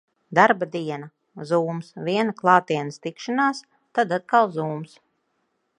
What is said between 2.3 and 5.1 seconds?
klātienes tikšanās, tad atkal Zooms.